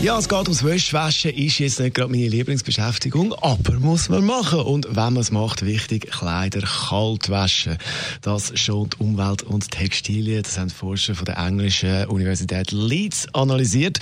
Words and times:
ja, 0.00 0.16
es 0.16 0.28
geht 0.28 0.44
ums 0.44 0.62
Wäschwaschen, 0.62 1.32
ist 1.32 1.58
jetzt 1.58 1.80
nicht 1.80 1.96
gerade 1.96 2.08
meine 2.08 2.28
Lieblingsbeschäftigung, 2.28 3.32
aber 3.32 3.80
muss 3.80 4.08
man 4.08 4.24
machen. 4.24 4.60
Und 4.60 4.86
wenn 4.90 4.94
man 4.94 5.16
es 5.16 5.32
macht, 5.32 5.66
wichtig, 5.66 6.08
Kleider 6.12 6.60
kalt 6.60 7.28
waschen. 7.30 7.78
Das 8.22 8.52
schont 8.56 9.00
Umwelt 9.00 9.42
und 9.42 9.72
Textilien. 9.72 10.44
Das 10.44 10.56
haben 10.56 10.70
Forscher 10.70 11.16
von 11.16 11.24
der 11.24 11.38
englischen 11.38 12.06
Universität 12.06 12.70
Leeds 12.70 13.26
analysiert. 13.34 13.98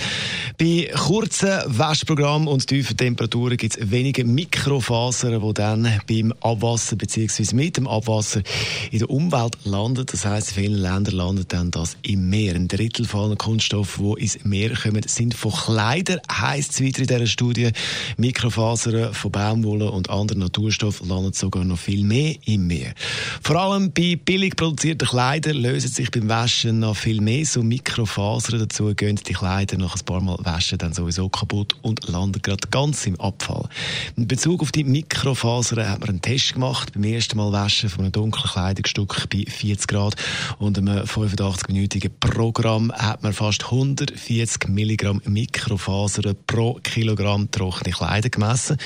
Bei 0.59 0.87
kurzen 0.95 1.61
Waschprogrammen 1.65 2.47
und 2.47 2.67
tiefen 2.67 2.95
Temperaturen 2.95 3.57
gibt 3.57 3.77
es 3.77 3.91
wenige 3.91 4.23
Mikrofasern, 4.23 5.41
die 5.41 5.53
dann 5.55 5.99
beim 6.07 6.31
Abwasser 6.41 6.95
bzw. 6.95 7.55
mit 7.55 7.77
dem 7.77 7.87
Abwasser 7.87 8.43
in 8.91 8.99
der 8.99 9.09
Umwelt 9.09 9.57
landen. 9.63 10.05
Das 10.05 10.25
heißt, 10.25 10.49
in 10.49 10.63
vielen 10.63 10.79
Ländern 10.79 11.15
landet 11.15 11.53
dann 11.53 11.71
das 11.71 11.97
im 12.03 12.29
Meer. 12.29 12.53
Ein 12.53 12.67
Drittel 12.67 13.05
von 13.05 13.21
allen 13.29 13.37
Kunststoffen, 13.39 14.13
die 14.15 14.21
ins 14.21 14.45
Meer 14.45 14.75
kommen, 14.75 15.01
sind 15.07 15.33
von 15.33 15.51
Kleidern 15.51 15.86
Leider 15.87 16.19
heisst 16.29 16.71
es 16.71 16.83
weiter 16.83 17.03
in 17.03 17.07
dieser 17.07 17.27
Studie, 17.27 17.71
Mikrofasern 18.17 19.13
von 19.13 19.31
Baumwolle 19.31 19.89
und 19.89 20.09
anderen 20.09 20.41
Naturstoffen 20.41 21.07
landen 21.07 21.31
sogar 21.31 21.63
noch 21.63 21.79
viel 21.79 22.03
mehr 22.03 22.35
im 22.43 22.67
Meer. 22.67 22.93
Vor 23.41 23.55
allem 23.55 23.93
bei 23.93 24.19
billig 24.21 24.57
produzierten 24.57 25.07
Kleidern 25.07 25.55
lösen 25.55 25.89
sich 25.89 26.11
beim 26.11 26.27
Waschen 26.27 26.79
noch 26.79 26.97
viel 26.97 27.21
mehr 27.21 27.45
so 27.45 27.63
Mikrofasern 27.63 28.59
dazu, 28.59 28.93
gehen 28.95 29.17
die 29.25 29.31
Kleider 29.31 29.77
nach 29.77 29.95
ein 29.95 30.03
paar 30.03 30.19
Mal 30.19 30.37
waschen 30.41 30.77
dann 30.77 30.91
sowieso 30.91 31.29
kaputt 31.29 31.77
und 31.83 32.05
landen 32.09 32.41
gerade 32.41 32.67
ganz 32.69 33.07
im 33.07 33.17
Abfall. 33.21 33.69
In 34.17 34.27
Bezug 34.27 34.63
auf 34.63 34.73
die 34.73 34.83
Mikrofasern 34.83 35.89
hat 35.89 36.01
man 36.01 36.09
einen 36.09 36.21
Test 36.21 36.55
gemacht, 36.55 36.91
beim 36.95 37.05
ersten 37.05 37.37
Mal 37.37 37.53
waschen 37.53 37.89
von 37.89 38.03
einem 38.03 38.11
dunklen 38.11 38.51
Kleidungsstück 38.51 39.29
bei 39.29 39.45
40 39.47 39.87
Grad 39.87 40.15
und 40.59 40.77
einem 40.77 41.05
85-minütigen 41.05 42.11
Programm 42.19 42.91
hat 42.91 43.23
man 43.23 43.31
fast 43.31 43.63
140 43.63 44.67
Milligramm 44.67 45.21
Mikrofasern 45.23 45.76
Mikrofasern 45.77 46.35
pro 46.47 46.79
Kilogramm 46.81 47.51
trockene 47.51 47.93
Kleider 47.93 48.29
gemessen. 48.29 48.77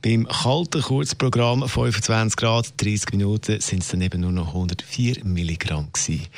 Beim 0.00 0.28
kalten 0.28 0.80
Kurzprogramm 0.80 1.68
25 1.68 2.36
Grad, 2.36 2.72
30 2.76 3.10
Minuten, 3.10 3.60
sind 3.60 3.82
es 3.82 3.88
dann 3.88 4.00
eben 4.00 4.20
nur 4.20 4.30
noch 4.30 4.48
104 4.48 5.24
Milligramm 5.24 5.88
gewesen. 5.92 6.28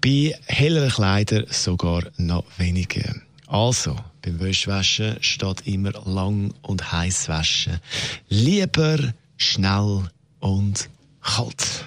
Bei 0.00 0.34
helleren 0.46 0.90
Kleidern 0.90 1.46
sogar 1.48 2.02
noch 2.16 2.44
weniger. 2.58 3.14
Also, 3.46 3.96
beim 4.22 4.40
Wäschwaschen 4.40 5.18
steht 5.20 5.66
immer 5.66 5.92
lang 6.04 6.52
und 6.62 6.90
heiß 6.90 7.28
waschen. 7.28 7.78
Lieber 8.28 8.98
schnell 9.36 10.10
und 10.40 10.88
kalt. 11.22 11.86